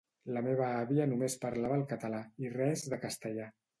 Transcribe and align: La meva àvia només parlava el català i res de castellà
La 0.35 0.41
meva 0.45 0.69
àvia 0.77 1.05
només 1.11 1.35
parlava 1.43 1.77
el 1.81 1.85
català 1.93 2.23
i 2.47 2.51
res 2.59 2.87
de 2.95 3.01
castellà 3.05 3.53